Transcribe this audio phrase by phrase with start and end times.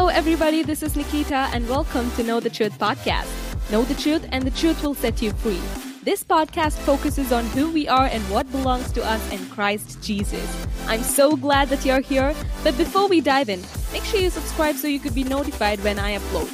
[0.00, 0.62] Hello, everybody.
[0.62, 3.28] This is Nikita, and welcome to Know the Truth podcast.
[3.70, 5.60] Know the truth, and the truth will set you free.
[6.02, 10.66] This podcast focuses on who we are and what belongs to us in Christ Jesus.
[10.86, 12.34] I'm so glad that you're here,
[12.64, 13.62] but before we dive in,
[13.92, 16.48] make sure you subscribe so you could be notified when I upload,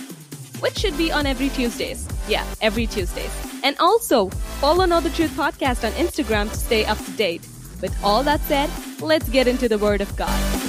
[0.60, 2.04] which should be on every Tuesdays.
[2.26, 3.30] Yeah, every Tuesdays.
[3.62, 4.28] And also,
[4.58, 7.46] follow Know the Truth podcast on Instagram to stay up to date.
[7.80, 10.66] With all that said, let's get into the Word of God.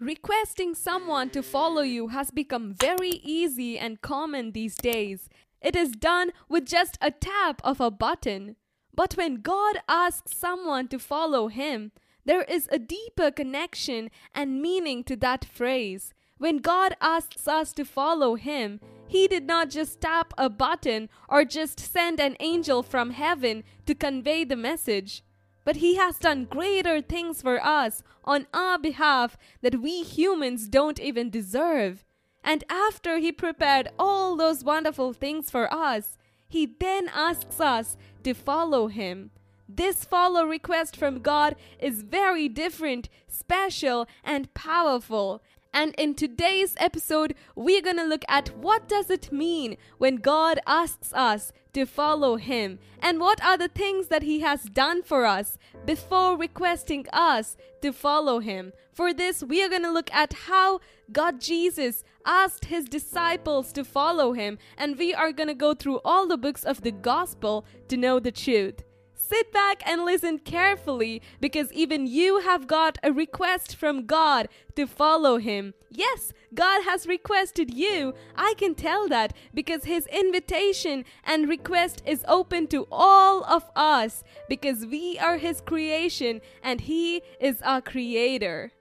[0.00, 5.28] Requesting someone to follow you has become very easy and common these days.
[5.60, 8.54] It is done with just a tap of a button.
[8.94, 11.90] But when God asks someone to follow Him,
[12.24, 16.14] there is a deeper connection and meaning to that phrase.
[16.36, 18.78] When God asks us to follow Him,
[19.08, 23.96] He did not just tap a button or just send an angel from heaven to
[23.96, 25.24] convey the message
[25.68, 30.98] but he has done greater things for us on our behalf that we humans don't
[30.98, 32.06] even deserve.
[32.42, 36.16] And after he prepared all those wonderful things for us,
[36.48, 39.30] he then asks us to follow him.
[39.68, 45.42] This follow request from God is very different, special, and powerful.
[45.72, 50.58] And in today's episode, we're going to look at what does it mean when God
[50.66, 55.26] asks us to follow him and what are the things that he has done for
[55.26, 58.72] us before requesting us to follow him.
[58.92, 60.80] For this, we are going to look at how
[61.12, 66.00] God Jesus asked his disciples to follow him and we are going to go through
[66.04, 68.82] all the books of the gospel to know the truth.
[69.28, 74.86] Sit back and listen carefully because even you have got a request from God to
[74.86, 75.74] follow Him.
[75.90, 78.14] Yes, God has requested you.
[78.34, 84.24] I can tell that because His invitation and request is open to all of us
[84.48, 88.72] because we are His creation and He is our Creator.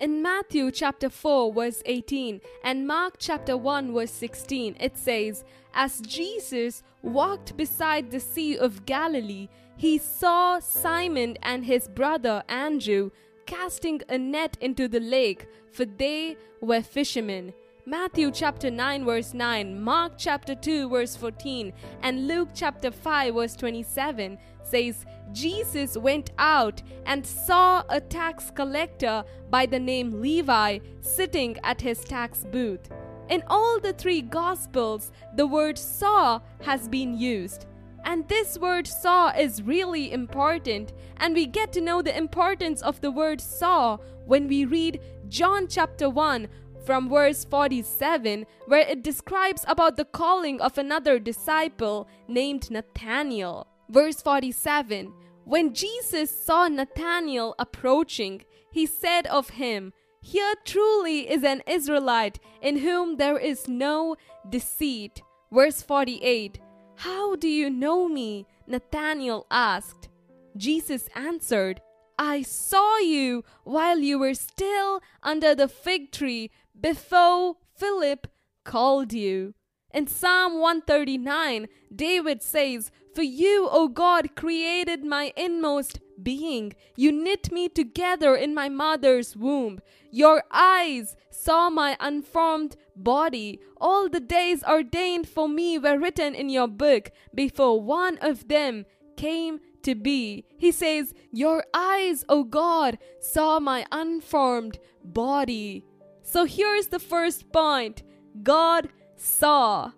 [0.00, 5.42] In Matthew chapter 4, verse 18, and Mark chapter 1, verse 16, it says,
[5.80, 13.10] As Jesus walked beside the Sea of Galilee, he saw Simon and his brother Andrew
[13.46, 17.54] casting a net into the lake, for they were fishermen.
[17.86, 21.72] Matthew chapter 9 verse 9, Mark chapter 2 verse 14,
[22.02, 29.22] and Luke chapter 5 verse 27 says Jesus went out and saw a tax collector
[29.48, 32.90] by the name Levi sitting at his tax booth.
[33.28, 37.66] In all the three gospels, the word saw has been used.
[38.04, 43.00] And this word saw is really important, and we get to know the importance of
[43.00, 46.48] the word saw when we read John chapter 1
[46.86, 53.66] from verse 47 where it describes about the calling of another disciple named Nathanael.
[53.90, 55.12] Verse 47
[55.44, 62.78] When Jesus saw Nathanael approaching, he said of him, Here truly is an Israelite in
[62.78, 64.16] whom there is no
[64.48, 65.22] deceit.
[65.50, 66.60] Verse 48
[67.02, 68.44] how do you know me?
[68.66, 70.08] Nathanael asked.
[70.56, 71.80] Jesus answered,
[72.18, 78.26] I saw you while you were still under the fig tree before Philip
[78.64, 79.54] called you.
[79.94, 86.72] In Psalm 139, David says, For you, O God, created my inmost being.
[86.96, 89.78] You knit me together in my mother's womb.
[90.10, 93.60] Your eyes saw my unformed body.
[93.80, 98.84] All the days ordained for me were written in your book before one of them
[99.16, 100.44] came to be.
[100.58, 105.84] He says, Your eyes, O God, saw my unformed body.
[106.22, 108.02] So here's the first point
[108.42, 109.92] God saw.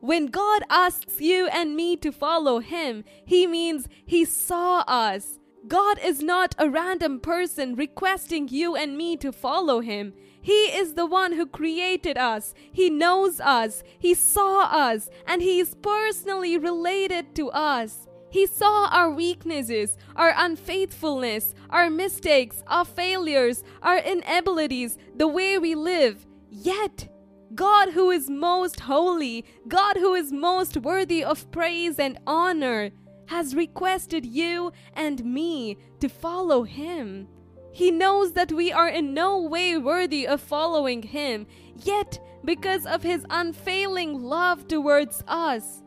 [0.00, 5.38] When God asks you and me to follow Him, He means He saw us.
[5.66, 10.12] God is not a random person requesting you and me to follow Him.
[10.42, 12.54] He is the one who created us.
[12.70, 13.82] He knows us.
[13.98, 15.08] He saw us.
[15.26, 18.06] And He is personally related to us.
[18.30, 25.74] He saw our weaknesses, our unfaithfulness, our mistakes, our failures, our inabilities, the way we
[25.74, 26.26] live.
[26.50, 27.08] Yet,
[27.54, 32.90] God who is most holy, God who is most worthy of praise and honor,
[33.26, 37.28] has requested you and me to follow Him.
[37.72, 43.02] He knows that we are in no way worthy of following Him, yet, because of
[43.02, 45.82] His unfailing love towards us,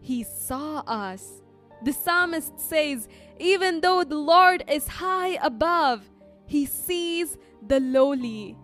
[0.00, 1.42] He saw us.
[1.84, 3.08] The psalmist says,
[3.38, 6.10] Even though the Lord is high above,
[6.46, 7.36] He sees
[7.66, 8.56] the lowly.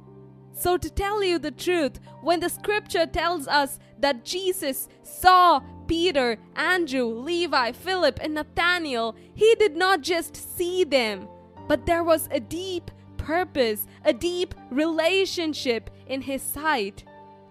[0.52, 6.38] So, to tell you the truth, when the scripture tells us that Jesus saw Peter,
[6.56, 11.28] Andrew, Levi, Philip, and Nathanael, he did not just see them,
[11.68, 17.04] but there was a deep purpose, a deep relationship in His sight.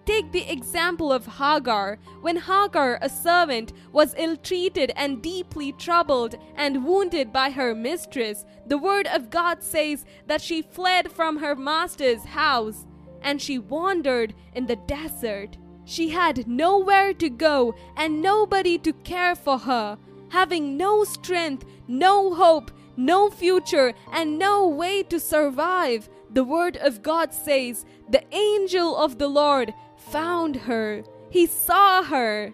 [0.06, 1.98] Take the example of Hagar.
[2.20, 8.44] When Hagar, a servant, was ill treated and deeply troubled and wounded by her mistress,
[8.66, 12.86] the word of God says that she fled from her master's house
[13.22, 15.56] and she wandered in the desert.
[15.84, 19.98] She had nowhere to go and nobody to care for her,
[20.30, 26.08] having no strength, no hope, no future, and no way to survive.
[26.30, 31.04] The word of God says, The angel of the Lord found her.
[31.30, 32.52] He saw her.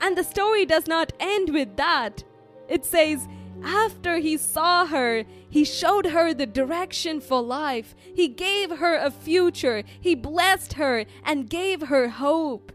[0.00, 2.24] And the story does not end with that.
[2.68, 3.28] It says,
[3.64, 7.94] after he saw her, he showed her the direction for life.
[8.14, 9.82] He gave her a future.
[10.00, 12.72] He blessed her and gave her hope.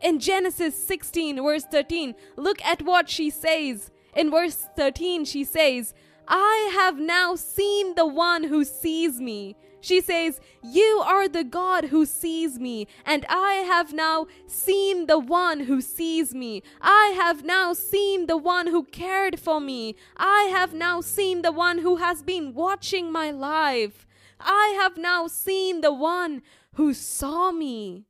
[0.00, 3.90] In Genesis 16, verse 13, look at what she says.
[4.16, 5.94] In verse 13, she says,
[6.26, 9.56] I have now seen the one who sees me.
[9.80, 15.18] She says, You are the God who sees me, and I have now seen the
[15.18, 16.62] one who sees me.
[16.80, 19.96] I have now seen the one who cared for me.
[20.16, 24.06] I have now seen the one who has been watching my life.
[24.38, 26.42] I have now seen the one
[26.74, 28.06] who saw me.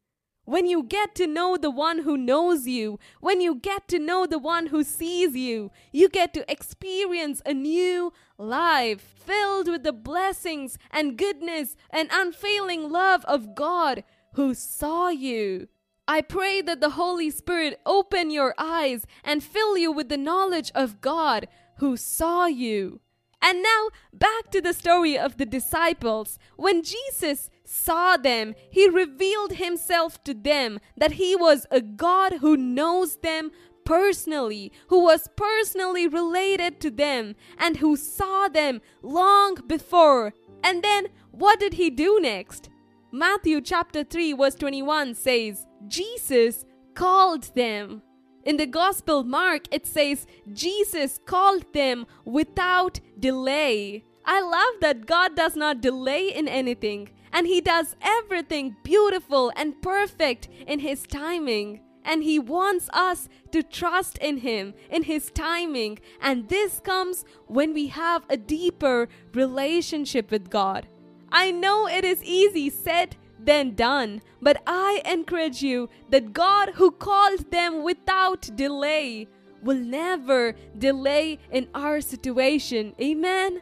[0.51, 4.27] When you get to know the one who knows you, when you get to know
[4.27, 9.93] the one who sees you, you get to experience a new life filled with the
[9.93, 14.03] blessings and goodness and unfailing love of God
[14.35, 15.69] who saw you.
[16.09, 20.73] I pray that the Holy Spirit open your eyes and fill you with the knowledge
[20.75, 22.99] of God who saw you.
[23.43, 26.39] And now back to the story of the disciples.
[26.57, 32.57] When Jesus saw them, he revealed himself to them that he was a God who
[32.57, 33.53] knows them
[33.85, 40.35] personally, who was personally related to them, and who saw them long before.
[40.65, 42.71] And then what did he do next?
[43.13, 46.65] Matthew chapter 3 verse 21 says, Jesus
[46.95, 48.03] called them.
[48.45, 54.03] In the Gospel Mark, it says, Jesus called them without delay.
[54.25, 59.81] I love that God does not delay in anything, and He does everything beautiful and
[59.83, 61.81] perfect in His timing.
[62.05, 65.99] And He wants us to trust in Him, in His timing.
[66.21, 70.89] And this comes when we have a deeper relationship with God.
[71.31, 74.23] I know it is easy said than done.
[74.41, 79.29] But I encourage you that God, who called them without delay,
[79.63, 82.95] will never delay in our situation.
[83.01, 83.61] Amen.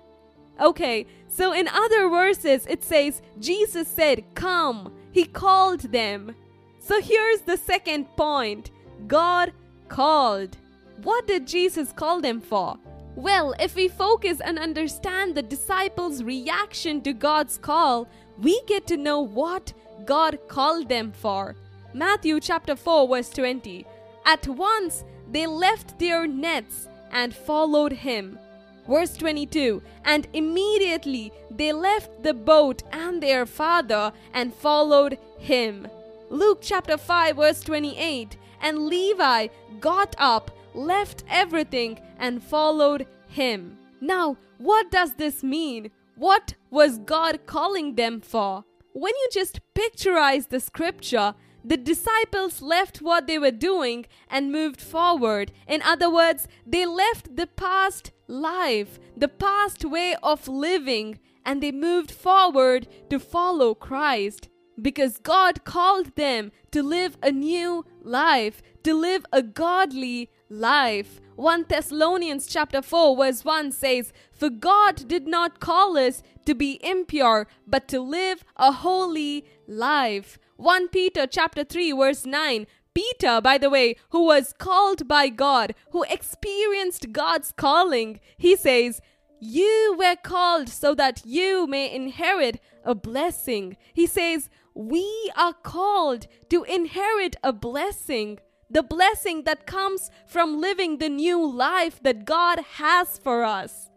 [0.61, 4.93] Okay, so in other verses, it says, Jesus said, Come.
[5.13, 6.35] He called them.
[6.79, 8.71] So here's the second point
[9.07, 9.53] God
[9.89, 10.57] called.
[11.03, 12.77] What did Jesus call them for?
[13.15, 18.09] Well, if we focus and understand the disciples' reaction to God's call,
[18.39, 19.73] we get to know what
[20.05, 21.57] God called them for.
[21.93, 23.87] Matthew chapter 4 verse 20.
[24.25, 28.39] At once they left their nets and followed him.
[28.89, 35.87] Verse 22 And immediately they left the boat and their father and followed him.
[36.31, 39.49] Luke chapter 5 verse 28 And Levi
[39.81, 43.77] got up, left everything, and followed him.
[44.01, 45.91] Now, what does this mean?
[46.17, 48.65] What was God calling them for?
[48.93, 54.81] When you just picturize the scripture, the disciples left what they were doing and moved
[54.81, 55.53] forward.
[55.69, 61.73] In other words, they left the past life, the past way of living, and they
[61.73, 64.49] moved forward to follow Christ.
[64.81, 71.21] Because God called them to live a new life, to live a godly life.
[71.35, 76.81] 1 Thessalonians chapter 4 verse 1 says, For God did not call us to be
[76.83, 80.39] impure, but to live a holy life.
[80.57, 82.67] 1 Peter chapter 3 verse 9
[82.99, 89.01] Peter, by the way, who was called by God, who experienced God's calling, he says,
[89.39, 93.77] You were called so that you may inherit a blessing.
[93.93, 98.41] He says, We are called to inherit a blessing
[98.71, 103.89] the blessing that comes from living the new life that God has for us.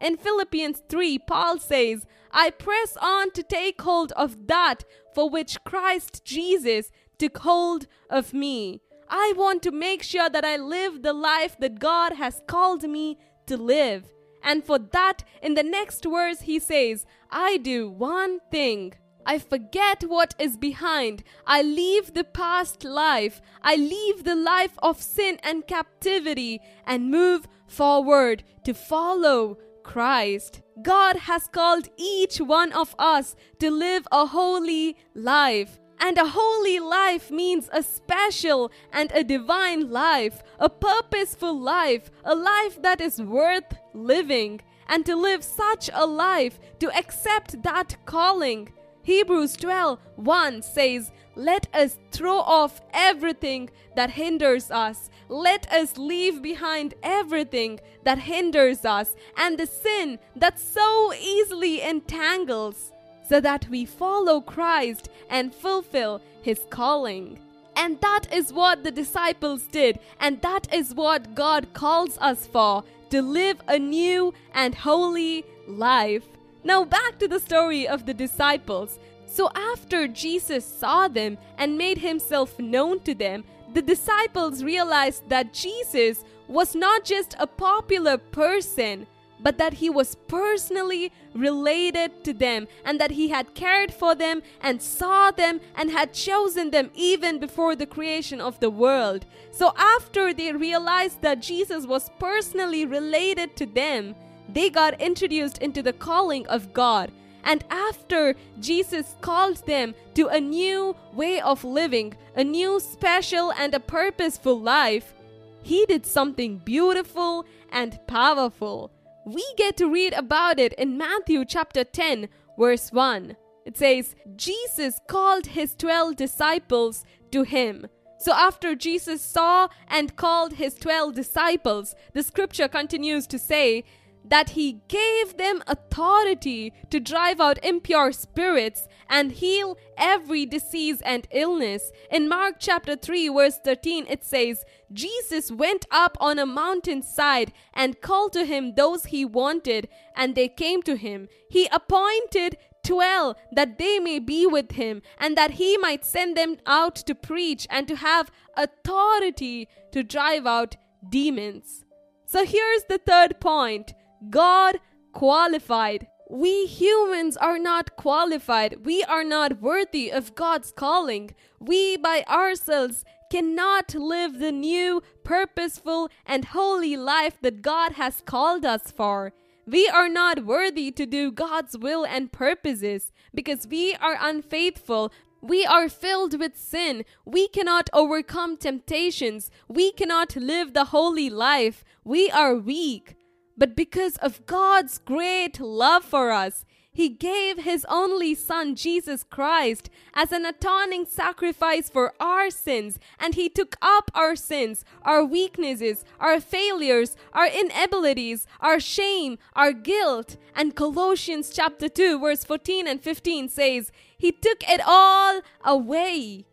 [0.00, 5.64] In Philippians 3, Paul says, I press on to take hold of that for which
[5.64, 6.90] Christ Jesus
[7.20, 8.80] took hold of me.
[9.08, 13.18] I want to make sure that I live the life that God has called me
[13.46, 14.04] to live.
[14.42, 18.94] And for that, in the next verse, he says, I do one thing.
[19.26, 21.24] I forget what is behind.
[21.46, 23.42] I leave the past life.
[23.62, 30.62] I leave the life of sin and captivity and move forward to follow Christ.
[30.82, 35.79] God has called each one of us to live a holy life.
[36.00, 42.34] And a holy life means a special and a divine life, a purposeful life, a
[42.34, 44.62] life that is worth living.
[44.88, 48.72] And to live such a life, to accept that calling.
[49.02, 55.10] Hebrews 12 1 says, Let us throw off everything that hinders us.
[55.28, 62.92] Let us leave behind everything that hinders us and the sin that so easily entangles
[63.30, 67.38] so that we follow Christ and fulfill his calling.
[67.76, 72.82] And that is what the disciples did, and that is what God calls us for
[73.10, 76.24] to live a new and holy life.
[76.64, 78.98] Now, back to the story of the disciples.
[79.26, 85.54] So, after Jesus saw them and made himself known to them, the disciples realized that
[85.54, 89.06] Jesus was not just a popular person,
[89.42, 94.42] but that he was personally related to them and that he had cared for them
[94.60, 99.26] and saw them and had chosen them even before the creation of the world.
[99.50, 104.14] So, after they realized that Jesus was personally related to them,
[104.48, 107.12] they got introduced into the calling of God.
[107.42, 113.72] And after Jesus called them to a new way of living, a new special and
[113.72, 115.14] a purposeful life,
[115.62, 118.90] he did something beautiful and powerful
[119.24, 123.36] we get to read about it in Matthew chapter 10, verse 1.
[123.66, 127.86] It says, Jesus called his 12 disciples to him.
[128.18, 133.84] So after Jesus saw and called his 12 disciples, the scripture continues to say
[134.24, 141.26] that he gave them authority to drive out impure spirits and heal every disease and
[141.32, 141.90] illness.
[142.10, 148.00] In Mark chapter 3, verse 13, it says, Jesus went up on a mountainside and
[148.00, 151.28] called to him those he wanted, and they came to him.
[151.48, 156.56] He appointed twelve that they may be with him, and that he might send them
[156.66, 160.76] out to preach and to have authority to drive out
[161.08, 161.84] demons.
[162.26, 163.94] So here's the third point
[164.28, 164.80] God
[165.12, 166.06] qualified.
[166.28, 168.84] We humans are not qualified.
[168.84, 171.34] We are not worthy of God's calling.
[171.58, 178.64] We by ourselves cannot live the new, purposeful, and holy life that God has called
[178.64, 179.32] us for.
[179.66, 185.12] We are not worthy to do God's will and purposes because we are unfaithful.
[185.40, 187.04] We are filled with sin.
[187.24, 189.50] We cannot overcome temptations.
[189.68, 191.84] We cannot live the holy life.
[192.04, 193.16] We are weak.
[193.60, 199.90] But because of God's great love for us, He gave His only Son, Jesus Christ,
[200.14, 206.06] as an atoning sacrifice for our sins, and He took up our sins, our weaknesses,
[206.18, 210.38] our failures, our inabilities, our shame, our guilt.
[210.54, 216.46] And Colossians chapter 2, verse 14 and 15 says, He took it all away.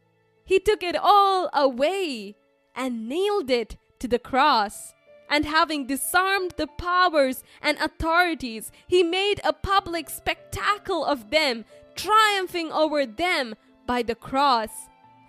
[0.44, 2.36] He took it all away
[2.76, 4.94] and nailed it to the cross
[5.30, 11.66] and having disarmed the powers and authorities, he made a public spectacle of them,
[11.96, 13.56] triumphing over them
[13.86, 14.70] by the cross.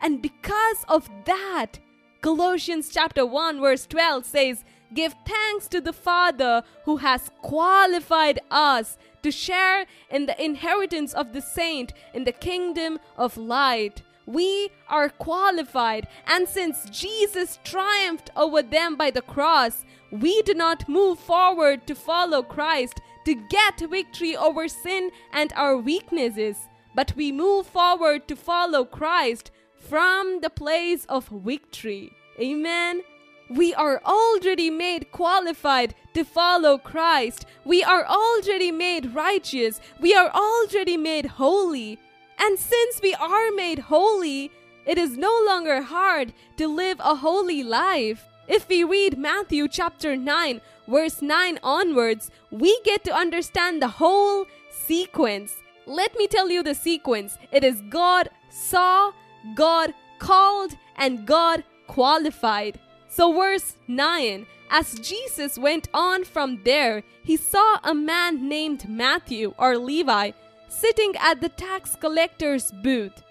[0.00, 1.78] And because of that,
[2.20, 4.64] Colossians chapter 1 verse 12 says,
[4.94, 11.32] Give thanks to the Father who has qualified us to share in the inheritance of
[11.32, 14.02] the saint in the kingdom of light.
[14.26, 20.88] We are qualified, and since Jesus triumphed over them by the cross, we do not
[20.88, 26.56] move forward to follow Christ to get victory over sin and our weaknesses,
[26.94, 32.12] but we move forward to follow Christ from the place of victory.
[32.40, 33.02] Amen.
[33.50, 37.46] We are already made qualified to follow Christ.
[37.64, 39.80] We are already made righteous.
[40.00, 41.98] We are already made holy.
[42.38, 44.50] And since we are made holy,
[44.86, 48.24] it is no longer hard to live a holy life.
[48.48, 54.46] If we read Matthew chapter 9, verse 9 onwards, we get to understand the whole
[54.70, 55.56] sequence.
[55.84, 59.12] Let me tell you the sequence it is God saw,
[59.54, 62.80] God called, and God qualified.
[63.10, 69.52] So, verse 9 As Jesus went on from there, he saw a man named Matthew
[69.58, 70.30] or Levi
[70.68, 73.22] sitting at the tax collector's booth.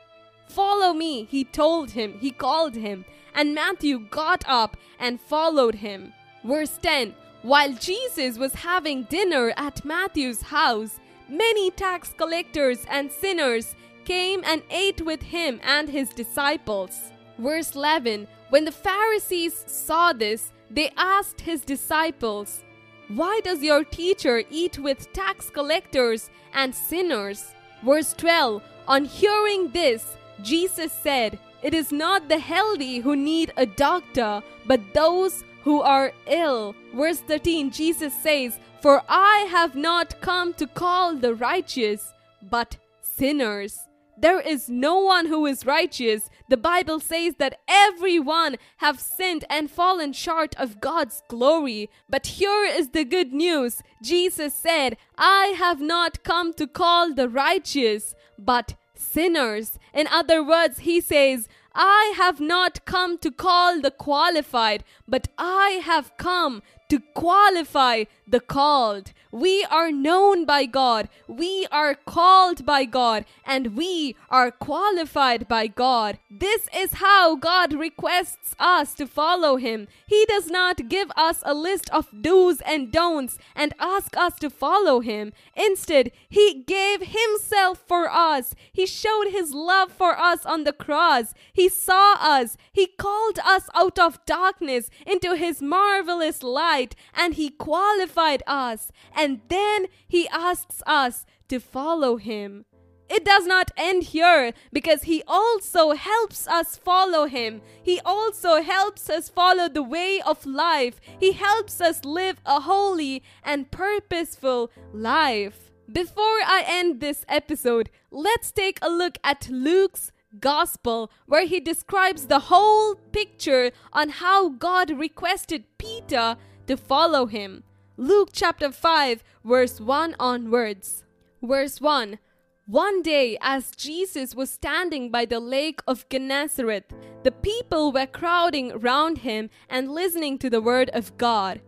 [0.47, 3.03] Follow me, he told him, he called him
[3.37, 6.11] and Matthew got up and followed him.
[6.43, 7.13] Verse 10
[7.43, 13.75] While Jesus was having dinner at Matthew's house, many tax collectors and sinners
[14.05, 17.11] came and ate with him and his disciples.
[17.37, 22.63] Verse 11 When the Pharisees saw this, they asked his disciples,
[23.07, 27.53] Why does your teacher eat with tax collectors and sinners?
[27.85, 33.65] Verse 12 On hearing this, Jesus said, It is not the healthy who need a
[33.65, 36.75] doctor, but those who are ill.
[36.93, 43.87] Verse 13 Jesus says, For I have not come to call the righteous, but sinners.
[44.19, 46.29] There is no one who is righteous.
[46.49, 51.89] The Bible says that everyone have sinned and fallen short of God's glory.
[52.09, 53.83] But here is the good news.
[54.03, 59.79] Jesus said, I have not come to call the righteous, but sinners.
[59.93, 65.81] In other words, he says, I have not come to call the qualified, but I
[65.83, 69.13] have come to qualify the called.
[69.31, 75.67] We are known by God, we are called by God, and we are qualified by
[75.67, 76.17] God.
[76.29, 79.87] This is how God requests us to follow Him.
[80.07, 84.49] He does not give us a list of do's and don'ts and ask us to
[84.49, 85.33] follow Him.
[85.55, 88.55] Instead, He gave Himself for us.
[88.71, 91.33] He showed His love for us on the cross.
[91.51, 92.57] He saw us.
[92.71, 96.76] He called us out of darkness into His marvelous light,
[97.15, 102.65] and He qualified us and then he asks us to follow him.
[103.09, 107.61] It does not end here because he also helps us follow him.
[107.81, 110.99] He also helps us follow the way of life.
[111.17, 115.71] He helps us live a holy and purposeful life.
[115.89, 122.27] Before I end this episode, let's take a look at Luke's gospel where he describes
[122.27, 126.35] the whole picture on how God requested Peter
[126.67, 127.63] to follow him.
[127.97, 131.03] Luke chapter 5, verse 1 onwards.
[131.41, 132.19] Verse 1
[132.67, 136.91] One day, as Jesus was standing by the lake of Gennesaret,
[137.23, 141.61] the people were crowding round him and listening to the word of God.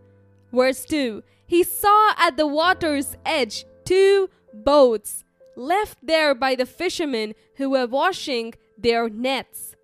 [0.52, 5.24] Verse 2 He saw at the water's edge two boats
[5.56, 9.76] left there by the fishermen who were washing their nets.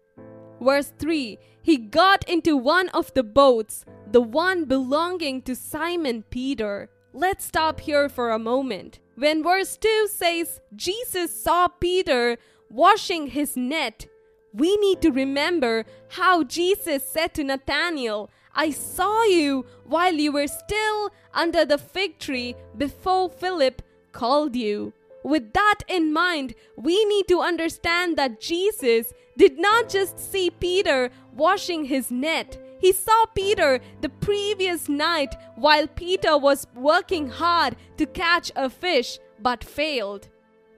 [0.61, 6.88] Verse 3 He got into one of the boats the one belonging to Simon Peter.
[7.12, 9.00] Let's stop here for a moment.
[9.16, 12.36] When verse 2 says Jesus saw Peter
[12.70, 14.06] washing his net,
[14.52, 20.46] we need to remember how Jesus said to Nathanael, I saw you while you were
[20.46, 24.92] still under the fig tree before Philip called you.
[25.24, 31.10] With that in mind, we need to understand that Jesus did not just see Peter
[31.34, 38.06] washing his net, he saw Peter the previous night while Peter was working hard to
[38.06, 40.28] catch a fish but failed.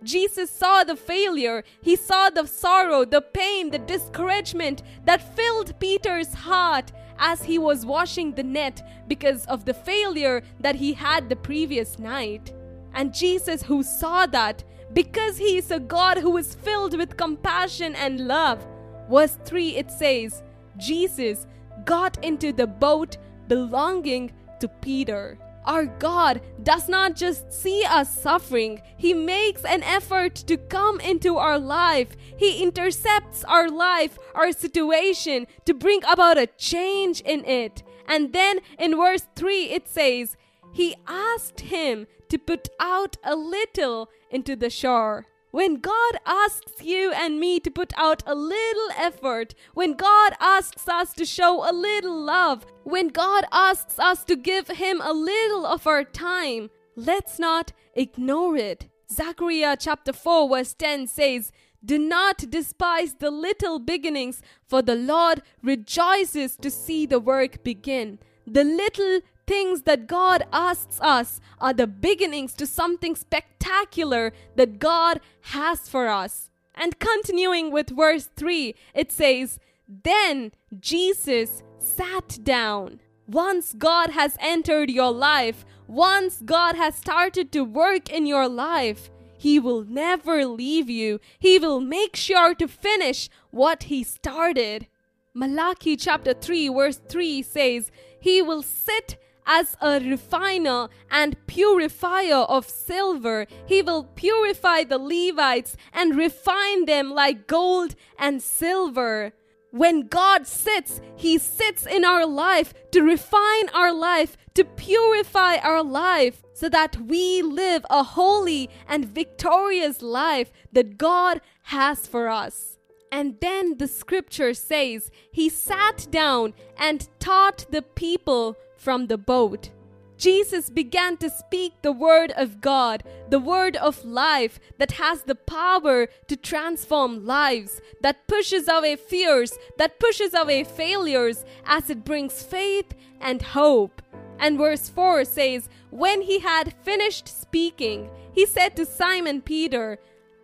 [0.03, 1.65] Jesus saw the failure.
[1.83, 7.85] He saw the sorrow, the pain, the discouragement that filled Peter's heart as he was
[7.85, 12.55] washing the net because of the failure that he had the previous night.
[12.95, 17.95] And Jesus, who saw that, because he is a God who is filled with compassion
[17.97, 18.67] and love,
[19.11, 20.43] verse 3 it says,
[20.77, 21.47] Jesus
[21.89, 23.17] got into the boat
[23.49, 25.39] belonging to Peter.
[25.65, 31.39] Our God does not just see us suffering, He makes an effort to come into
[31.39, 32.15] our life.
[32.37, 37.83] He intercepts our life, our situation, to bring about a change in it.
[38.07, 40.37] And then in verse 3, it says,
[40.73, 45.27] He asked him to put out a little into the shore.
[45.51, 50.87] When God asks you and me to put out a little effort, when God asks
[50.87, 55.65] us to show a little love, when God asks us to give Him a little
[55.65, 58.89] of our time, let's not ignore it.
[59.11, 61.51] Zechariah chapter 4, verse 10 says,
[61.83, 68.19] Do not despise the little beginnings, for the Lord rejoices to see the work begin.
[68.47, 75.21] The little things that God asks us are the beginnings to something spectacular that God
[75.57, 76.51] has for us.
[76.75, 79.59] And continuing with verse 3, it says,
[79.89, 83.01] Then Jesus sat down.
[83.27, 89.11] Once God has entered your life, once God has started to work in your life,
[89.37, 91.21] He will never leave you.
[91.39, 94.87] He will make sure to finish what He started.
[95.35, 102.69] Malachi chapter 3, verse 3 says, He will sit as a refiner and purifier of
[102.69, 103.47] silver.
[103.67, 109.33] He will purify the Levites and refine them like gold and silver.
[109.71, 115.83] When God sits, He sits in our life to refine our life, to purify our
[115.83, 122.79] life, so that we live a holy and victorious life that God has for us.
[123.11, 129.71] And then the scripture says, He sat down and taught the people from the boat.
[130.17, 135.37] Jesus began to speak the word of God, the word of life that has the
[135.37, 142.43] power to transform lives, that pushes away fears, that pushes away failures as it brings
[142.43, 144.03] faith and hope.
[144.41, 149.99] And verse 4 says, When he had finished speaking, he said to Simon Peter,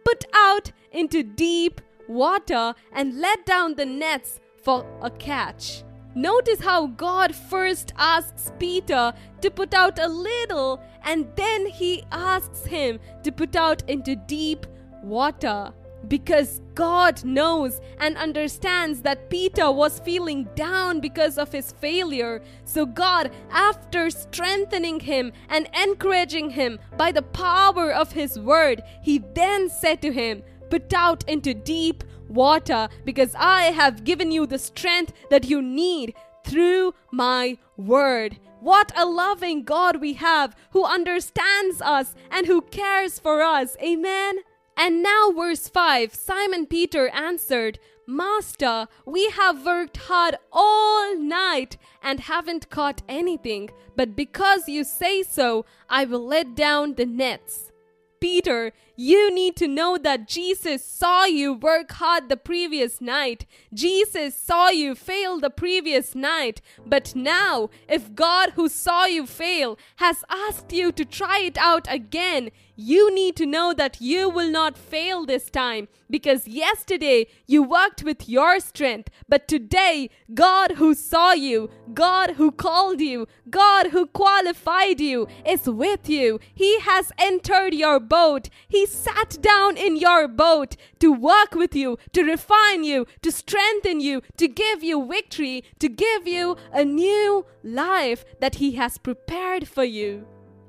[0.05, 5.83] Put out into deep water and let down the nets for a catch.
[6.15, 12.65] Notice how God first asks Peter to put out a little and then he asks
[12.65, 14.67] him to put out into deep
[15.03, 15.73] water.
[16.07, 22.43] Because God knows and understands that Peter was feeling down because of his failure.
[22.65, 29.25] So, God, after strengthening him and encouraging him by the power of his word, he
[29.35, 34.59] then said to him, Put out into deep water because I have given you the
[34.59, 38.39] strength that you need through my word.
[38.61, 43.77] What a loving God we have who understands us and who cares for us.
[43.83, 44.39] Amen.
[44.77, 52.21] And now, verse 5 Simon Peter answered, Master, we have worked hard all night and
[52.21, 57.73] haven't caught anything, but because you say so, I will let down the nets.
[58.21, 63.47] Peter, you need to know that Jesus saw you work hard the previous night.
[63.73, 66.61] Jesus saw you fail the previous night.
[66.87, 71.87] But now, if God, who saw you fail, has asked you to try it out
[71.91, 77.63] again, you need to know that you will not fail this time because yesterday you
[77.63, 83.89] worked with your strength, but today God who saw you, God who called you, God
[83.89, 86.41] who qualified you is with you.
[86.53, 88.49] He has entered your boat.
[88.85, 94.01] He sat down in your boat to work with you, to refine you, to strengthen
[94.01, 99.67] you, to give you victory, to give you a new life that He has prepared
[99.67, 100.27] for you.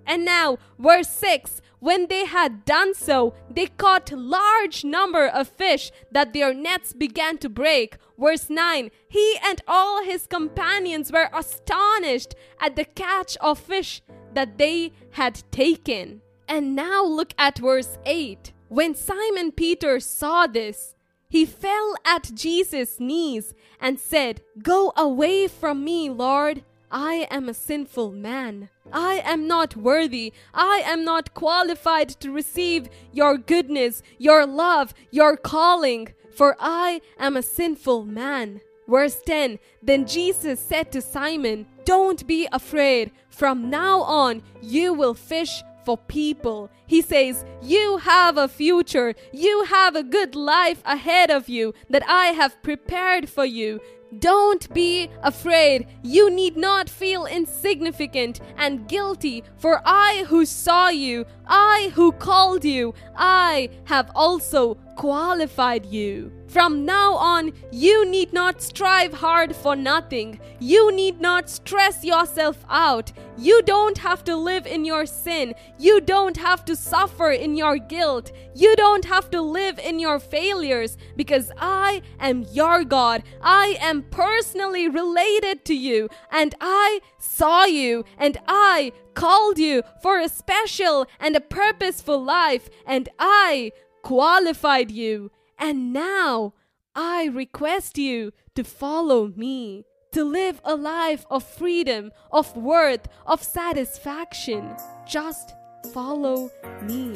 [0.07, 5.91] And now, verse 6 when they had done so, they caught large number of fish
[6.09, 7.97] that their nets began to break.
[8.17, 14.01] Verse 9 He and all his companions were astonished at the catch of fish
[14.33, 16.21] that they had taken.
[16.47, 18.53] And now look at verse 8.
[18.67, 20.95] When Simon Peter saw this,
[21.29, 26.63] he fell at Jesus' knees and said, Go away from me, Lord.
[26.91, 28.69] I am a sinful man.
[28.93, 30.33] I am not worthy.
[30.53, 37.35] I am not qualified to receive your goodness, your love, your calling, for I am
[37.35, 38.61] a sinful man.
[38.87, 43.11] Verse 10 Then Jesus said to Simon, Don't be afraid.
[43.29, 46.69] From now on, you will fish for people.
[46.87, 49.13] He says, You have a future.
[49.31, 53.79] You have a good life ahead of you that I have prepared for you.
[54.19, 55.87] Don't be afraid.
[56.03, 62.63] You need not feel insignificant and guilty, for I who saw you, I who called
[62.63, 66.31] you, I have also qualified you.
[66.47, 70.39] From now on, you need not strive hard for nothing.
[70.59, 73.11] You need not stress yourself out.
[73.37, 75.55] You don't have to live in your sin.
[75.77, 78.31] You don't have to suffer in your guilt.
[78.53, 83.23] You don't have to live in your failures because I am your God.
[83.41, 90.19] I am personally related to you and I saw you and I called you for
[90.19, 93.71] a special and a purposeful life and I
[94.03, 95.31] qualified you.
[95.57, 96.53] And now
[96.95, 103.43] I request you to follow me, to live a life of freedom, of worth, of
[103.43, 104.75] satisfaction.
[105.07, 105.53] Just
[105.93, 106.49] follow
[106.81, 107.13] me.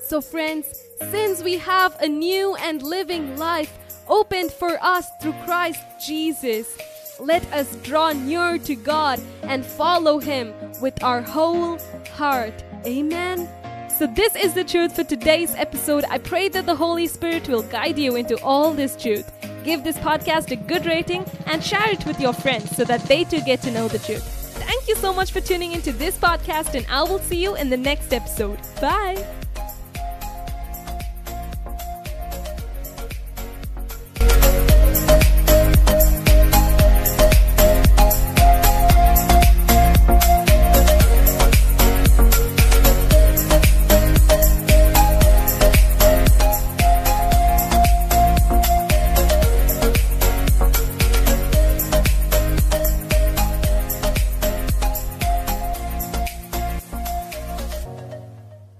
[0.00, 0.66] So, friends,
[1.10, 6.76] since we have a new and living life opened for us through Christ Jesus,
[7.20, 11.78] let us draw near to God and follow Him with our whole
[12.16, 12.64] heart.
[12.84, 13.48] Amen.
[13.98, 16.04] So, this is the truth for today's episode.
[16.10, 19.30] I pray that the Holy Spirit will guide you into all this truth.
[19.64, 23.24] Give this podcast a good rating and share it with your friends so that they
[23.24, 24.24] too get to know the truth.
[24.66, 27.70] Thank you so much for tuning into this podcast, and I will see you in
[27.70, 28.58] the next episode.
[28.80, 29.41] Bye.